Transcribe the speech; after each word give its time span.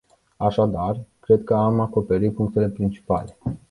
Așadar, 0.37 0.99
cred 1.19 1.43
că 1.43 1.53
am 1.55 1.79
acoperit 1.79 2.33
punctele 2.33 2.69
principale. 2.69 3.37